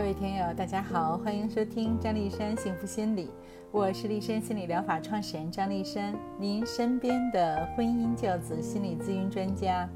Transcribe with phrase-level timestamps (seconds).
[0.00, 3.28] 各位听友，大家好，欢迎收听张丽山幸福心理，
[3.70, 9.86] 我是丽山心理疗法创始人张丽山，您身边的婚姻教子心理咨询专家。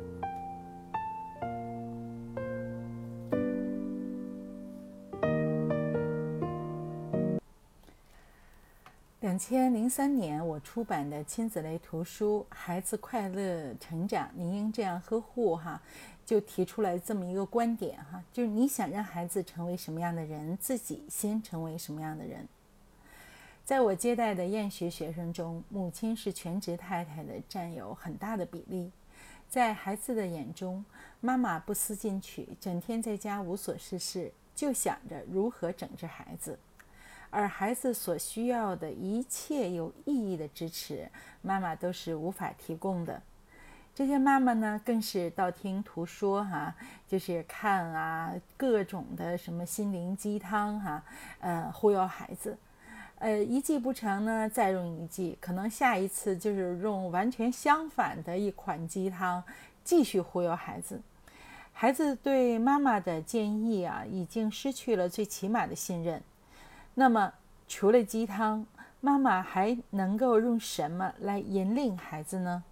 [9.47, 15.79] 千零三年，我出版的亲子类图书《孩子快乐成长，您应这样呵护》哈。
[16.25, 22.49] 就提出来这么一个观点哈，就是你想让孩子成为什么样的人，自己先成为什么样的人。
[23.67, 28.91] 在我接待的厌学学生中，母亲是全职太太的占有很大的比例。
[29.51, 30.83] 在孩子的眼中，
[31.21, 36.59] 妈妈不思进取，整天在家无所事事，就想着如何整治孩子，
[37.35, 41.11] 而孩子所需要的一切有意义的支持，
[41.43, 43.21] 妈妈都是无法提供的。
[43.93, 46.73] 这些妈妈呢，更是道听途说哈，
[47.09, 51.03] 就是看啊各种的什么心灵鸡汤哈，
[51.41, 52.57] 呃忽悠孩子，
[53.19, 59.43] 呃一计不成呢，再用一计，可能下一次就是用完全相反的一款鸡汤
[59.83, 61.01] 继续忽悠孩子。
[61.73, 66.23] 孩子对妈妈的建议啊，已经失去了最起码的信任。
[66.97, 67.33] 那么
[67.67, 68.65] 除了鸡汤，
[69.01, 72.63] 妈妈还能够用什么来引领孩子呢？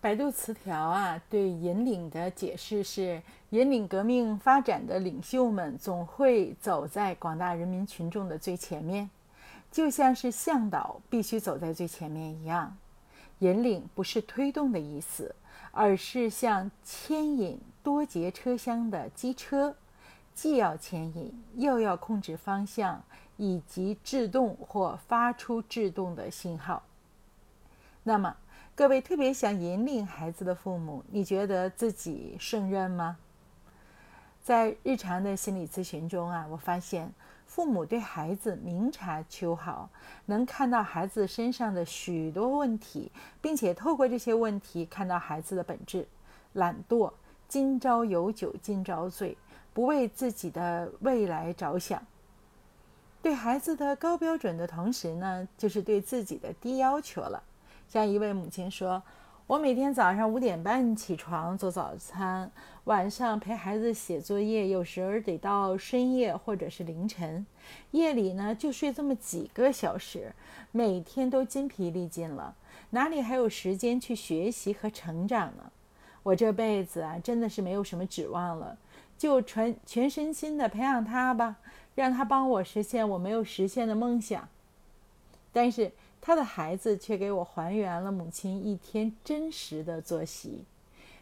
[0.00, 9.10] 百度词条啊，对引领的解释是：引领革命发展的领袖们总会走在广大人民群众的最前面，
[9.70, 12.76] 就像是向导必须走在最前面一样。
[13.40, 15.34] 引领不是推动的意思，
[15.72, 19.76] 而是像牵引多节车厢的机车，
[20.34, 23.02] 既要牵引，又要控制方向
[23.36, 26.82] 以及制动或发出制动的信号。
[28.02, 28.36] 那么。
[28.74, 33.16] 各位特别想引领孩子的父母，你觉得自己胜任吗？
[34.42, 37.10] 在日常的心理咨询中啊，我发现
[37.56, 39.88] 父母对孩子明察秋毫，
[40.26, 46.06] 能看到孩子身上的许多问题，并且透过这些问题看到孩子的本质：
[46.52, 47.10] 懒惰、
[47.48, 49.38] 今朝有酒今朝醉，
[49.72, 52.04] 不为自己的未来着想。
[53.22, 57.42] 对孩子的高标准的同时呢，就是对自己的低要求了。
[57.88, 59.02] 像一位母亲说
[59.48, 62.50] ：“我每天早上五点半起床做早餐，
[62.82, 67.46] 晚上陪孩子写作业，有时候得到深夜或者是凌晨。
[67.92, 70.34] 夜里呢就睡这么几个小时，
[70.72, 72.56] 每天都筋疲力尽了，
[72.90, 75.70] 哪里还有时间去学习和成长呢？
[76.24, 78.76] 我这辈子啊真的是没有什么指望了，
[79.16, 81.54] 就全全身心的培养他吧，
[81.94, 84.48] 让他帮我实现我没有实现的梦想。
[85.52, 85.92] 但是。”
[86.26, 90.64] 他的孩子却给我还原了母亲一天真实的作息：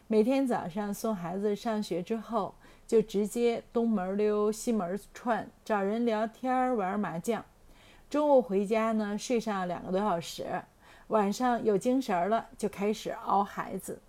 [0.06, 2.54] 每天早上送孩子上学之后，
[2.86, 7.44] 就直接东门溜西门串，找人聊天玩麻将。
[8.08, 10.62] 中午回家呢，睡上两个多小时，
[11.08, 14.00] 晚上有精神了就开始熬孩子。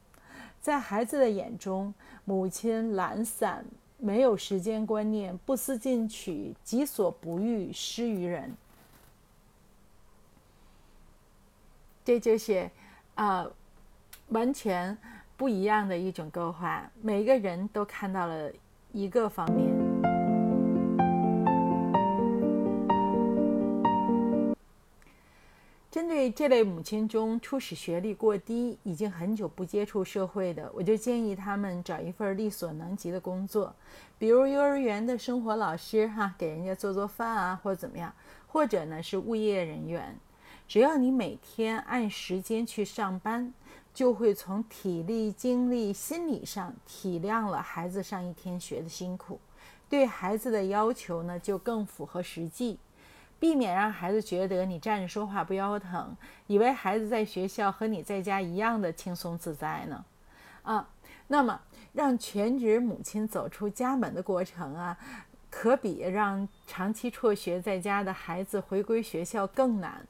[0.62, 3.66] 在孩子的眼中，母亲懒散，
[3.98, 8.56] 没有时间观念，不思进取，己所不欲，施于人。
[12.06, 12.70] 这就是，
[13.16, 13.48] 啊，
[14.28, 14.96] 完全
[15.36, 16.88] 不一样的一种勾画。
[17.02, 18.52] 每个人都看到了
[18.92, 19.74] 一个方面。
[25.90, 33.74] 针对这类母亲中初始学历过低、已经很久不接触社会的，我就建议他们找一份力所能及的工作，
[34.20, 38.14] 比如幼儿园的生活老师，哈，给人家做做饭啊，或怎么样，
[38.46, 40.16] 或者呢是物业人员。
[40.68, 43.54] 只要你每天按时间去上班，
[43.94, 49.40] 就会从体力、精力、心理上体谅了孩子上一天学的辛苦，
[49.88, 52.80] 对孩子的要求呢就更符合实际，
[53.40, 56.18] 避免让孩子觉得你站着说话不腰疼，
[56.48, 60.04] 以为孩子在学校和你在家一样的轻松自在呢。
[60.64, 60.90] 啊，
[61.28, 61.62] 那么
[61.94, 64.98] 让全职母亲走出家门的过程啊，
[65.52, 70.06] 可比让长期辍学在家的孩子回归学校更难。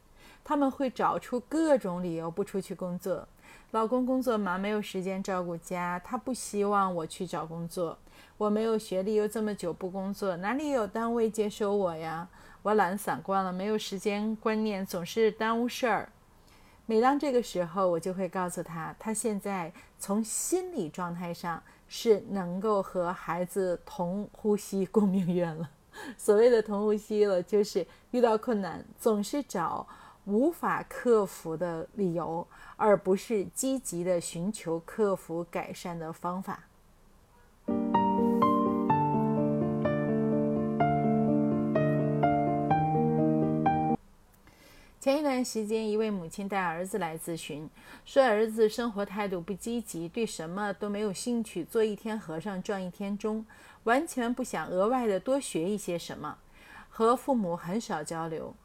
[0.46, 3.28] 他们会找出各种理由不出去工作。
[3.72, 7.98] 老公工作忙，没有时间照顾家，他不希望我去找工作。
[8.38, 12.30] 我没有学历，又这么久不工作，哪里有单位接收我呀？
[12.62, 16.10] 我懒散惯了，没有时间观念，总是耽误事儿。
[16.86, 25.70] 每当这个时候，我就会告诉他，他现在从心理状态上是能够和孩子同呼吸共命运了。
[26.18, 29.88] 所谓的同呼吸了，就是遇到困难总是找
[30.26, 36.66] 无法克服的理由，而不是积极的寻求克服改善的方法。
[45.00, 47.70] 前一段时间，一位母亲带儿子来咨询，
[48.06, 53.46] 说儿子生活态度不积极，对什么都没有兴趣，做一天和尚撞一天钟，
[53.84, 56.40] 完全不想额外的多学一些什么，
[56.90, 58.56] 和父母很少交流。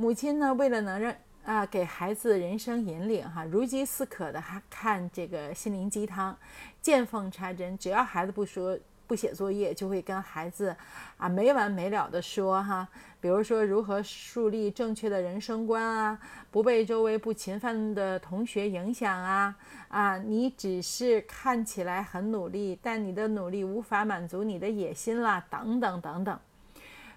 [0.00, 1.12] 母亲呢，为了能让
[1.44, 6.38] 啊给孩子人生引领，哈，如饥似渴的还看这个心灵鸡汤，
[6.80, 8.78] 见缝插针，只要孩子不说。
[9.08, 10.76] 不写作业就会跟孩子
[11.16, 12.86] 啊没完没了的说哈，
[13.22, 19.56] 比如说如何树立正确的人生观啊，不被周围不勤奋的同学影响啊
[19.88, 26.38] 啊，你只是看起来很努力，但你的努力无法满足你的野心啦，等等等等。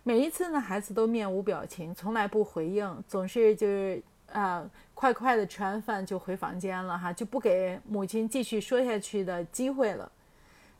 [0.03, 4.01] 每一次呢，孩子都面无表情，从来不回应，总是就是
[4.31, 10.12] 啊快快的吃完饭就回房间了哈，就不给母亲继续说下去的机会了。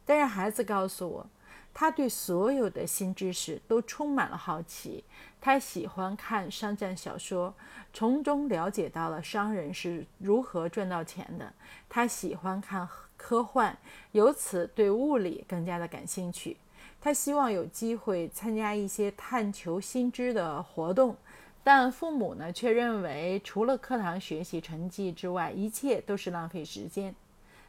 [0.06, 1.28] 但是孩子告诉我，
[1.72, 5.04] 他对所有的新知识都充满了好奇。
[5.40, 7.54] 他喜欢看商战小说，
[7.94, 11.54] 从中了解到了商人是如何赚到钱的。
[11.88, 13.78] 他喜欢看科幻，
[14.14, 16.58] 由此对物理更加的感兴趣。
[17.04, 21.18] 他希望有机会参加一些探求新知的活动，
[21.64, 27.16] 但父母呢却认为，除了课堂学习成绩之外，一切都是浪费时间。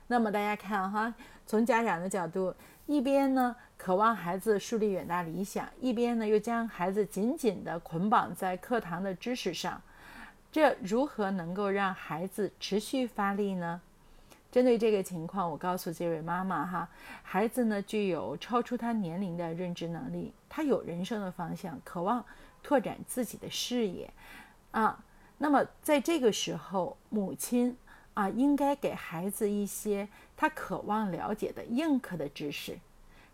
[0.08, 1.14] 那么大家看哈，
[1.46, 9.80] 从家长的角度，一边呢渴望孩子树立远大理想，一边呢又将孩子紧紧地捆绑在课堂的知识上，
[10.50, 13.80] 这如何能够让孩子持续发力呢？
[14.52, 16.88] 针对这个情况，我告诉这位妈妈哈，
[17.24, 22.24] 孩子呢具有超出他年龄的认知能力，他有人生的方向，渴望
[22.62, 24.08] 拓展自己的视野
[24.70, 25.02] 啊。
[25.38, 27.76] 那么在这个时候，母亲。
[28.14, 30.06] 啊，应该给孩子一些
[30.36, 32.78] 他渴望了解的硬核的知识。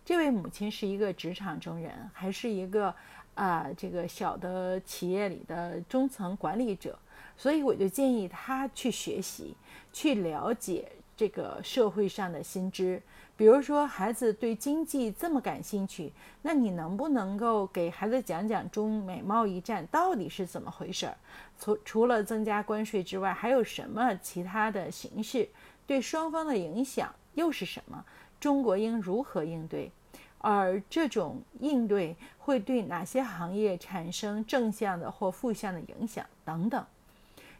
[0.04, 2.94] 这位母亲是一个职场中人，还是一个
[3.34, 6.96] 啊这个小的企业里的中层管理者，
[7.36, 9.56] 所以我就建议他去学习，
[9.92, 13.02] 去了解这个社会上的新知。
[13.36, 16.12] 比如说，孩子对经济这么感兴趣，
[16.42, 21.16] 那你能不能够给孩子讲讲中美贸易战到底是怎么回事儿？
[21.58, 25.48] 除除了增加关税之外，还有什么其他的形式？
[25.88, 28.04] 对双方的影响又是什么？
[28.38, 29.90] 中国应如何应对？
[30.38, 36.24] 而这种应对会对哪些行业产生正向的或负向的影响？
[36.44, 36.84] 等等。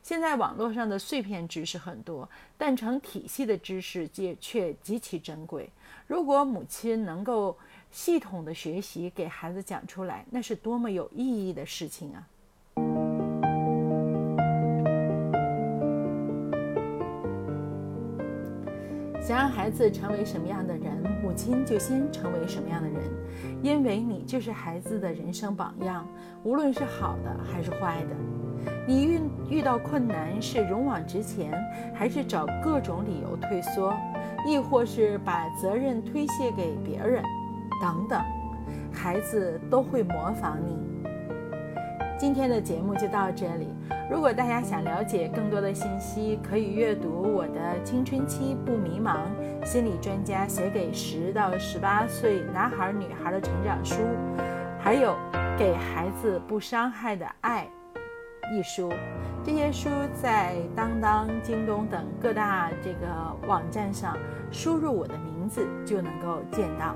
[0.08, 2.26] 现在网络上的碎片知识很多，
[2.56, 5.68] 但成体系的知识却却极其珍贵。
[6.06, 7.54] 如果母亲能够
[7.90, 12.26] 系统的学习，给孩子讲出来，那是多么有意义的事情啊！
[19.20, 23.02] 想让孩子成为什么样的人，母亲就先成为什么样的人，
[23.62, 26.08] 因为你就是孩子的人生榜样，
[26.44, 28.37] 无论是好的还是坏的。
[28.86, 31.52] 你遇遇到困难是勇往直前，
[31.94, 33.94] 还是找各种理由退缩，
[34.46, 37.22] 亦或是把责任推卸给别人，
[37.82, 38.20] 等等，
[38.92, 40.76] 孩子都会模仿你。
[42.18, 43.68] 今天的节目就到这里。
[44.10, 49.18] 如果大家想了解更多的信息，可以阅读我的《青春期不迷茫》
[49.66, 53.96] 心理专家写给十到十八岁男孩女孩的成长书，
[54.80, 55.10] 还有
[55.58, 57.68] 《给孩子不伤害的爱》。
[58.50, 58.92] 一书，
[59.44, 59.88] 这些书
[60.20, 63.06] 在当当、京东等各大这个
[63.46, 64.16] 网站上
[64.50, 66.94] 输入我的名字就能够见到。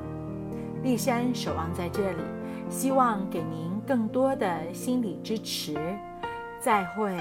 [0.82, 2.22] 丽山守望在这里，
[2.68, 5.76] 希望给您更多的心理支持。
[6.60, 7.16] 再会。